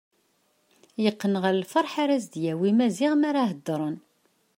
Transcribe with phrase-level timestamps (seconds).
[1.03, 3.97] Yeqqen ɣer lferḥ ara s-d-yawi Maziɣ mi ara heddren.